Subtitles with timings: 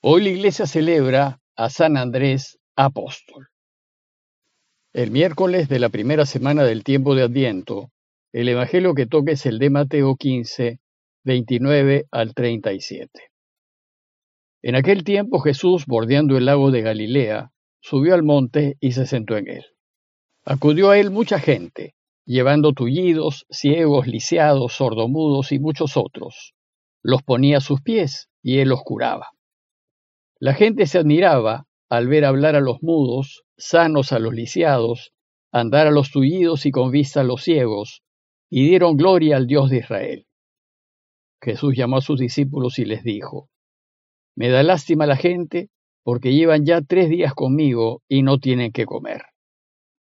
[0.00, 3.48] Hoy la iglesia celebra a San Andrés Apóstol.
[4.92, 7.90] El miércoles de la primera semana del tiempo de Adviento,
[8.32, 10.78] el evangelio que toca es el de Mateo 15,
[11.24, 13.10] 29 al 37.
[14.62, 19.36] En aquel tiempo Jesús, bordeando el lago de Galilea, subió al monte y se sentó
[19.36, 19.64] en él.
[20.44, 26.54] Acudió a él mucha gente, llevando tullidos, ciegos, lisiados, sordomudos y muchos otros.
[27.02, 29.32] Los ponía a sus pies y él los curaba.
[30.40, 35.12] La gente se admiraba al ver hablar a los mudos, sanos a los lisiados,
[35.52, 38.02] andar a los tullidos y con vista a los ciegos,
[38.48, 40.26] y dieron gloria al Dios de Israel.
[41.42, 43.48] Jesús llamó a sus discípulos y les dijo,
[44.36, 45.70] Me da lástima la gente,
[46.04, 49.22] porque llevan ya tres días conmigo y no tienen que comer.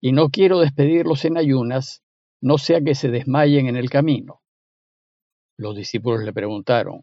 [0.00, 2.02] Y no quiero despedirlos en ayunas,
[2.40, 4.40] no sea que se desmayen en el camino.
[5.56, 7.02] Los discípulos le preguntaron,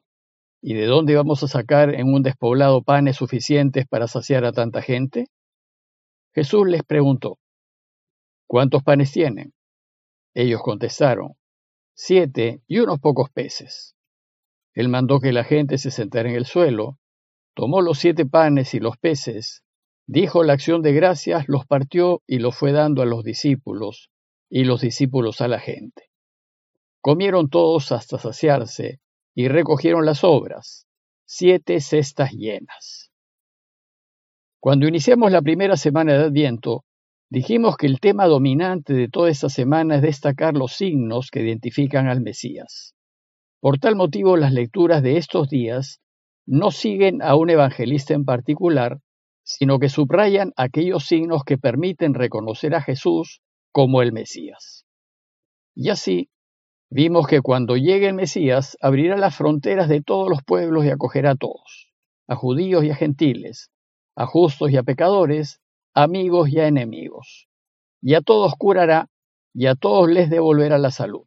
[0.66, 4.82] ¿Y de dónde vamos a sacar en un despoblado panes suficientes para saciar a tanta
[4.82, 5.28] gente?
[6.34, 7.38] Jesús les preguntó,
[8.48, 9.54] ¿cuántos panes tienen?
[10.34, 11.34] Ellos contestaron,
[11.94, 13.98] siete y unos pocos peces.
[14.74, 16.98] Él mandó que la gente se sentara en el suelo,
[17.56, 19.66] tomó los siete panes y los peces,
[20.08, 24.12] dijo la acción de gracias, los partió y los fue dando a los discípulos,
[24.50, 26.10] y los discípulos a la gente.
[27.02, 29.02] Comieron todos hasta saciarse,
[29.36, 30.88] y recogieron las obras,
[31.26, 33.12] siete cestas llenas.
[34.60, 36.86] Cuando iniciamos la primera semana de Adviento,
[37.30, 42.08] dijimos que el tema dominante de toda esta semana es destacar los signos que identifican
[42.08, 42.96] al Mesías.
[43.60, 46.00] Por tal motivo, las lecturas de estos días
[46.46, 49.00] no siguen a un evangelista en particular,
[49.44, 54.86] sino que subrayan aquellos signos que permiten reconocer a Jesús como el Mesías.
[55.76, 56.30] Y así,
[56.96, 61.32] Vimos que cuando llegue el Mesías abrirá las fronteras de todos los pueblos y acogerá
[61.32, 61.92] a todos,
[62.28, 63.72] a judíos y a gentiles,
[64.16, 65.60] a justos y a pecadores,
[65.96, 67.48] amigos y a enemigos.
[68.00, 69.10] Y a todos curará
[69.56, 71.24] y a todos les devolverá la salud.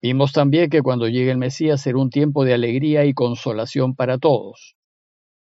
[0.00, 4.18] Vimos también que cuando llegue el Mesías será un tiempo de alegría y consolación para
[4.18, 4.76] todos.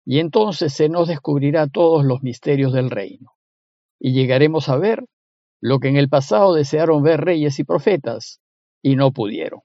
[0.05, 3.33] Y entonces se nos descubrirá todos los misterios del reino.
[3.99, 5.03] Y llegaremos a ver
[5.59, 8.39] lo que en el pasado desearon ver reyes y profetas,
[8.85, 9.61] y no pudieron.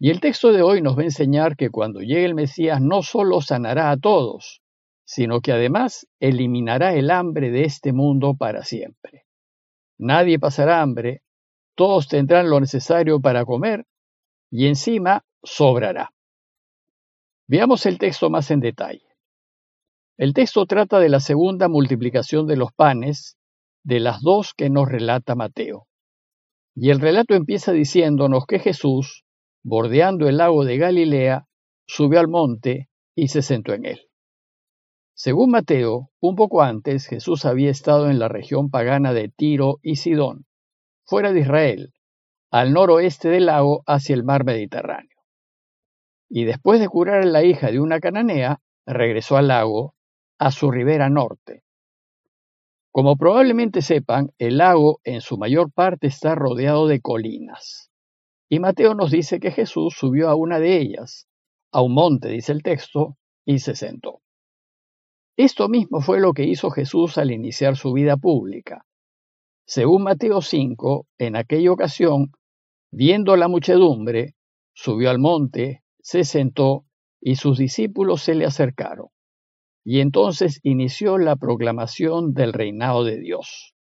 [0.00, 3.02] Y el texto de hoy nos va a enseñar que cuando llegue el Mesías no
[3.02, 4.62] solo sanará a todos,
[5.04, 9.26] sino que además eliminará el hambre de este mundo para siempre.
[9.98, 11.20] Nadie pasará hambre,
[11.74, 13.84] todos tendrán lo necesario para comer
[14.50, 16.10] y encima sobrará.
[17.46, 19.14] Veamos el texto más en detalle.
[20.16, 23.36] El texto trata de la segunda multiplicación de los panes,
[23.82, 25.86] de las dos que nos relata Mateo.
[26.74, 29.24] Y el relato empieza diciéndonos que Jesús,
[29.62, 31.46] bordeando el lago de Galilea,
[31.86, 34.00] subió al monte y se sentó en él.
[35.14, 39.96] Según Mateo, un poco antes Jesús había estado en la región pagana de Tiro y
[39.96, 40.46] Sidón,
[41.04, 41.92] fuera de Israel,
[42.50, 45.16] al noroeste del lago hacia el mar Mediterráneo.
[46.28, 49.94] Y después de curar a la hija de una cananea, regresó al lago,
[50.38, 51.63] a su ribera norte,
[52.94, 57.90] como probablemente sepan, el lago en su mayor parte está rodeado de colinas.
[58.48, 61.26] Y Mateo nos dice que Jesús subió a una de ellas,
[61.72, 64.20] a un monte, dice el texto, y se sentó.
[65.36, 68.86] Esto mismo fue lo que hizo Jesús al iniciar su vida pública.
[69.66, 72.30] Según Mateo 5, en aquella ocasión,
[72.92, 74.36] viendo la muchedumbre,
[74.72, 76.84] subió al monte, se sentó,
[77.20, 79.08] y sus discípulos se le acercaron.
[79.84, 83.74] Y entonces inició la proclamación del reinado de Dios.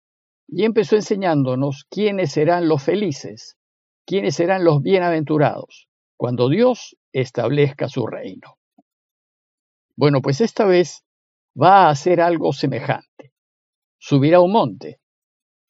[0.48, 3.56] Y empezó enseñándonos quiénes serán los felices,
[4.04, 8.58] quiénes serán los bienaventurados, cuando Dios establezca su reino.
[9.96, 11.04] Bueno, pues esta vez
[11.60, 13.32] va a hacer algo semejante.
[13.98, 14.98] Subirá un monte,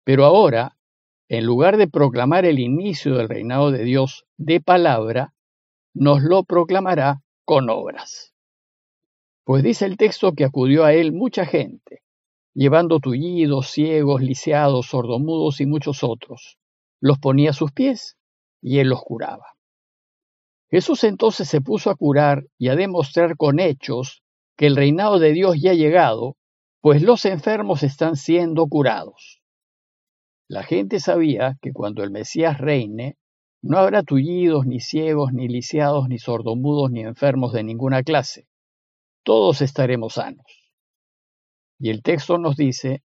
[0.05, 0.79] pero ahora,
[1.29, 5.35] en lugar de proclamar el inicio del reinado de Dios de palabra,
[5.95, 8.32] nos lo proclamará con obras.
[9.45, 12.03] Pues dice el texto que acudió a él mucha gente,
[12.55, 16.59] llevando tullidos, ciegos, lisiados, sordomudos y muchos otros.
[17.01, 18.17] Los ponía a sus pies
[18.61, 19.45] y él los curaba.
[20.71, 24.23] Jesús entonces se puso a curar y a demostrar con hechos
[24.57, 26.37] que el reinado de Dios ya ha llegado,
[26.81, 29.43] pues los enfermos están siendo curados.
[30.49, 33.17] La gente sabía que cuando el Mesías reine,
[33.61, 38.47] no habrá tullidos, ni ciegos, ni lisiados, ni sordomudos, ni enfermos de ninguna clase
[39.23, 40.71] todos estaremos sanos.
[41.79, 43.03] Y el texto nos dice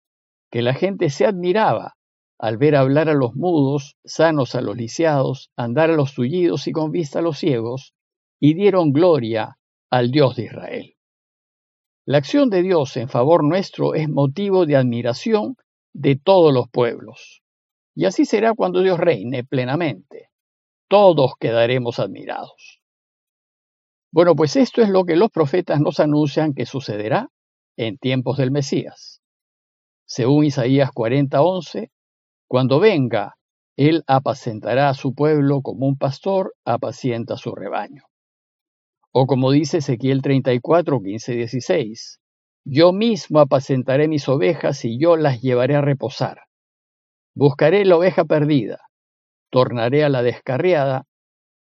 [0.50, 1.96] que la gente se admiraba
[2.38, 6.72] al ver hablar a los mudos, sanos a los lisiados, andar a los tullidos y
[6.72, 7.94] con vista a los ciegos,
[8.40, 9.58] y dieron gloria
[9.90, 10.94] al Dios de Israel.
[12.06, 15.56] La acción de Dios en favor nuestro es motivo de admiración
[15.92, 17.42] de todos los pueblos.
[17.94, 20.30] Y así será cuando Dios reine plenamente.
[20.88, 22.79] Todos quedaremos admirados.
[24.12, 27.28] Bueno, pues esto es lo que los profetas nos anuncian que sucederá
[27.76, 29.20] en tiempos del Mesías.
[30.04, 31.90] Según Isaías 40:11,
[32.48, 33.36] cuando venga,
[33.76, 38.02] él apacentará a su pueblo como un pastor apacienta su rebaño.
[39.12, 42.20] O como dice Ezequiel 34, 15, 16,
[42.64, 46.42] yo mismo apacentaré mis ovejas y yo las llevaré a reposar.
[47.34, 48.80] Buscaré la oveja perdida,
[49.50, 51.04] tornaré a la descarriada,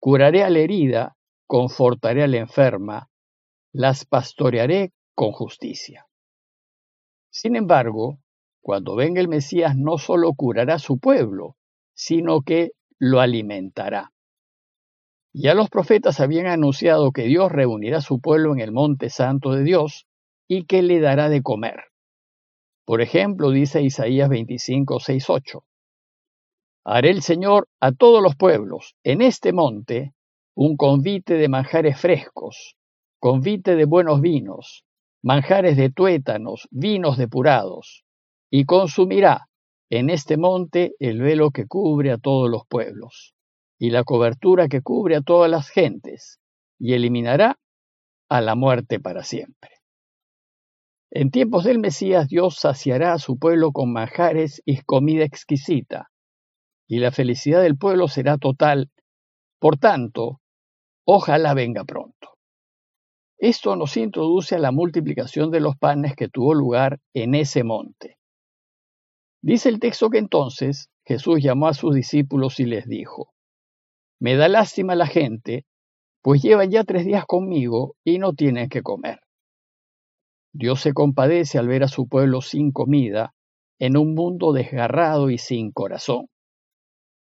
[0.00, 1.17] curaré a la herida,
[1.48, 3.08] confortaré a la enferma,
[3.72, 6.06] las pastorearé con justicia.
[7.30, 8.18] Sin embargo,
[8.60, 11.56] cuando venga el Mesías no solo curará a su pueblo,
[11.94, 14.12] sino que lo alimentará.
[15.32, 19.52] Ya los profetas habían anunciado que Dios reunirá a su pueblo en el monte santo
[19.52, 20.06] de Dios
[20.48, 21.84] y que le dará de comer.
[22.84, 25.64] Por ejemplo, dice Isaías 25, 6, 8.
[26.84, 30.14] Haré el Señor a todos los pueblos en este monte
[30.60, 32.74] un convite de manjares frescos,
[33.20, 34.84] convite de buenos vinos,
[35.22, 38.02] manjares de tuétanos, vinos depurados,
[38.50, 39.46] y consumirá
[39.88, 43.34] en este monte el velo que cubre a todos los pueblos
[43.78, 46.40] y la cobertura que cubre a todas las gentes,
[46.76, 47.60] y eliminará
[48.28, 49.70] a la muerte para siempre.
[51.12, 56.10] En tiempos del Mesías Dios saciará a su pueblo con manjares y comida exquisita,
[56.88, 58.90] y la felicidad del pueblo será total.
[59.60, 60.40] Por tanto,
[61.10, 62.36] ojalá venga pronto.
[63.38, 68.18] Esto nos introduce a la multiplicación de los panes que tuvo lugar en ese monte.
[69.40, 73.30] Dice el texto que entonces Jesús llamó a sus discípulos y les dijo,
[74.20, 75.64] me da lástima la gente,
[76.20, 79.20] pues llevan ya tres días conmigo y no tienen que comer.
[80.52, 83.32] Dios se compadece al ver a su pueblo sin comida,
[83.78, 86.26] en un mundo desgarrado y sin corazón.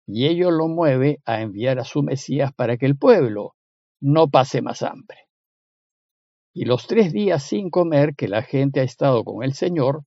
[0.07, 3.56] Y ello lo mueve a enviar a su Mesías para que el pueblo
[4.01, 5.19] no pase más hambre.
[6.53, 10.05] Y los tres días sin comer que la gente ha estado con el Señor,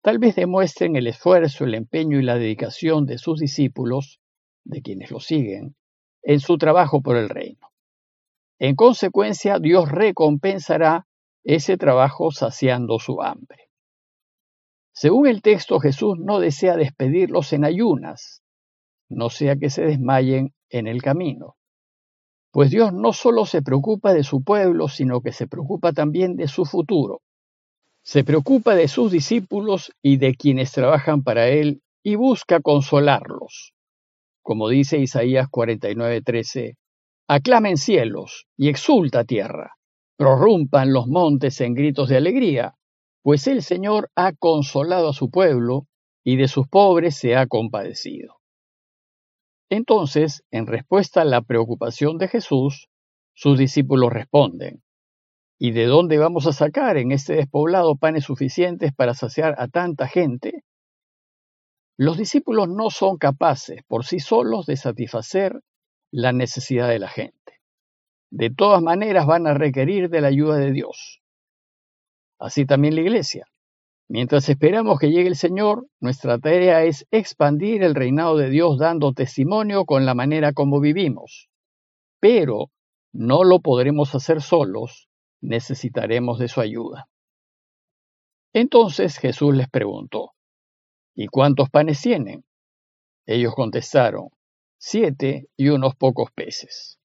[0.00, 4.20] tal vez demuestren el esfuerzo, el empeño y la dedicación de sus discípulos,
[4.64, 5.74] de quienes lo siguen,
[6.22, 7.68] en su trabajo por el reino.
[8.58, 11.06] En consecuencia, Dios recompensará
[11.42, 13.68] ese trabajo saciando su hambre.
[14.92, 18.42] Según el texto, Jesús no desea despedirlos en ayunas,
[19.08, 21.56] no sea que se desmayen en el camino.
[22.52, 26.48] Pues Dios no solo se preocupa de su pueblo, sino que se preocupa también de
[26.48, 27.22] su futuro.
[28.04, 33.72] Se preocupa de sus discípulos y de quienes trabajan para Él y busca consolarlos
[34.42, 36.76] como dice Isaías 49:13,
[37.28, 39.76] aclamen cielos y exulta tierra,
[40.16, 42.74] prorrumpan los montes en gritos de alegría,
[43.22, 45.86] pues el Señor ha consolado a su pueblo
[46.24, 48.41] y de sus pobres se ha compadecido.
[49.74, 52.90] Entonces, en respuesta a la preocupación de Jesús,
[53.32, 54.82] sus discípulos responden,
[55.58, 60.08] ¿y de dónde vamos a sacar en este despoblado panes suficientes para saciar a tanta
[60.08, 60.66] gente?
[61.96, 65.58] Los discípulos no son capaces por sí solos de satisfacer
[66.10, 67.62] la necesidad de la gente.
[68.30, 71.22] De todas maneras van a requerir de la ayuda de Dios.
[72.38, 73.46] Así también la iglesia.
[74.12, 79.14] Mientras esperamos que llegue el Señor, nuestra tarea es expandir el reinado de Dios dando
[79.14, 81.48] testimonio con la manera como vivimos.
[82.20, 82.66] Pero
[83.14, 85.08] no lo podremos hacer solos,
[85.40, 87.08] necesitaremos de su ayuda.
[88.52, 90.32] Entonces Jesús les preguntó,
[91.14, 92.44] ¿Y cuántos panes tienen?
[93.24, 94.28] Ellos contestaron,
[94.76, 96.98] siete y unos pocos peces.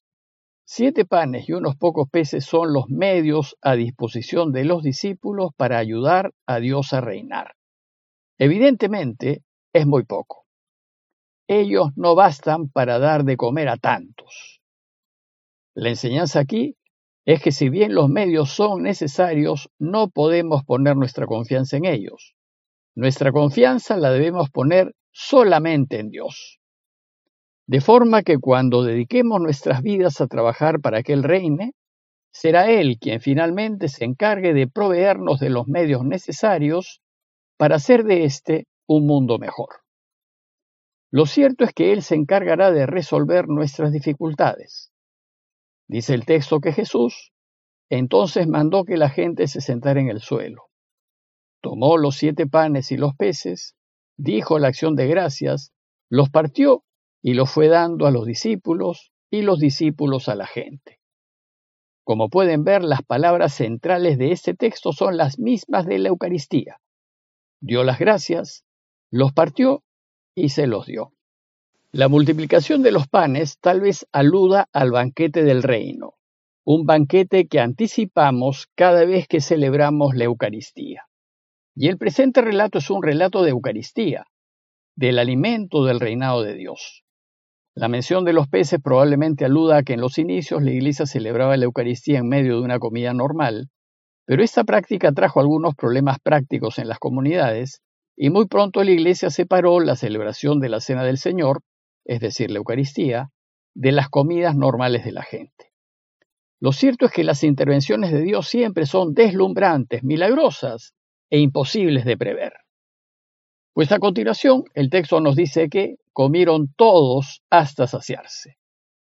[0.70, 5.78] Siete panes y unos pocos peces son los medios a disposición de los discípulos para
[5.78, 7.54] ayudar a Dios a reinar.
[8.38, 10.46] Evidentemente, es muy poco.
[11.48, 14.60] Ellos no bastan para dar de comer a tantos.
[15.74, 16.76] La enseñanza aquí
[17.24, 22.36] es que si bien los medios son necesarios, no podemos poner nuestra confianza en ellos.
[22.94, 26.60] Nuestra confianza la debemos poner solamente en Dios.
[27.68, 31.74] De forma que cuando dediquemos nuestras vidas a trabajar para que Él reine,
[32.32, 37.02] será Él quien finalmente se encargue de proveernos de los medios necesarios
[37.58, 39.82] para hacer de éste un mundo mejor.
[41.12, 44.92] Lo cierto es que Él se encargará de resolver nuestras dificultades.
[45.88, 47.32] Dice el texto que Jesús
[47.90, 50.68] entonces mandó que la gente se sentara en el suelo
[51.68, 53.76] tomó los siete panes y los peces,
[54.18, 55.74] dijo la acción de gracias,
[56.10, 56.84] los partió
[57.22, 61.00] y los fue dando a los discípulos y los discípulos a la gente.
[62.04, 66.80] Como pueden ver, las palabras centrales de este texto son las mismas de la Eucaristía.
[67.60, 68.64] Dio las gracias,
[69.12, 69.84] los partió
[70.34, 71.12] y se los dio.
[71.92, 76.14] La multiplicación de los panes tal vez aluda al banquete del reino,
[76.64, 81.08] un banquete que anticipamos cada vez que celebramos la Eucaristía.
[81.76, 84.28] Y el presente relato es un relato de Eucaristía,
[84.96, 87.04] del alimento del reinado de Dios.
[87.78, 91.56] La mención de los peces probablemente aluda a que en los inicios la iglesia celebraba
[91.58, 93.70] la Eucaristía en medio de una comida normal,
[94.26, 97.84] pero esta práctica trajo algunos problemas prácticos en las comunidades
[98.16, 101.62] y muy pronto la iglesia separó la celebración de la Cena del Señor,
[102.04, 103.30] es decir, la Eucaristía,
[103.76, 105.72] de las comidas normales de la gente.
[106.60, 110.96] Lo cierto es que las intervenciones de Dios siempre son deslumbrantes, milagrosas
[111.30, 112.54] e imposibles de prever.
[113.78, 118.58] Pues a continuación el texto nos dice que comieron todos hasta saciarse.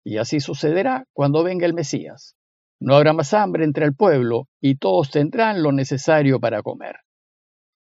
[0.04, 2.36] Y así sucederá cuando venga el Mesías.
[2.80, 6.96] No habrá más hambre entre el pueblo y todos tendrán lo necesario para comer.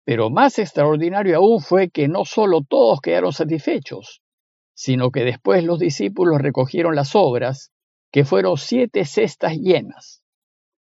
[0.05, 4.21] Pero más extraordinario aún fue que no solo todos quedaron satisfechos,
[4.75, 7.73] sino que después los discípulos recogieron las obras,
[8.13, 10.23] que fueron siete cestas llenas.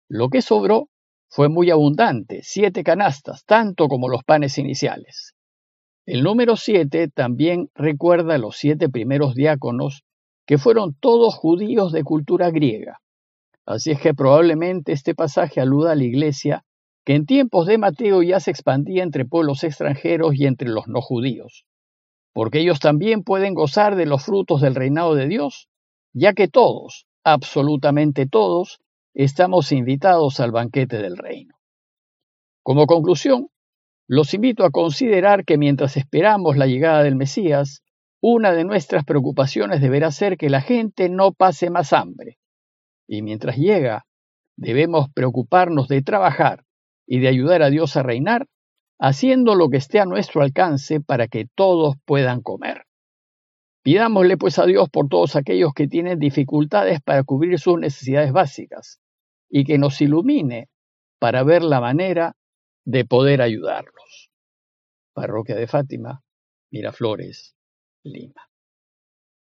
[0.08, 0.90] Lo que sobró
[1.28, 5.34] fue muy abundante, siete canastas, tanto como los panes iniciales.
[6.06, 10.04] El número siete también recuerda a los siete primeros diáconos,
[10.48, 13.00] que fueron todos judíos de cultura griega.
[13.66, 16.64] Así es que probablemente este pasaje aluda a la iglesia
[17.06, 21.02] que en tiempos de Mateo ya se expandía entre pueblos extranjeros y entre los no
[21.02, 21.66] judíos,
[22.34, 25.68] porque ellos también pueden gozar de los frutos del reinado de Dios,
[26.14, 28.80] ya que todos, absolutamente todos,
[29.14, 31.56] estamos invitados al banquete del reino.
[32.64, 33.50] Como conclusión,
[34.12, 37.82] los invito a considerar que mientras esperamos la llegada del Mesías,
[38.22, 42.38] una de nuestras preocupaciones deberá ser que la gente no pase más hambre.
[43.08, 44.06] Y mientras llega,
[44.58, 46.66] debemos preocuparnos de trabajar
[47.08, 48.48] y de ayudar a Dios a reinar,
[49.00, 52.84] haciendo lo que esté a nuestro alcance para que todos puedan comer.
[53.82, 59.00] Pidámosle pues a Dios por todos aquellos que tienen dificultades para cubrir sus necesidades básicas
[59.50, 60.68] y que nos ilumine
[61.18, 62.36] para ver la manera
[62.86, 64.32] de poder ayudarlos.
[65.14, 66.24] Parroquia de Fátima,
[66.72, 67.56] Miraflores,
[68.04, 68.51] Lima.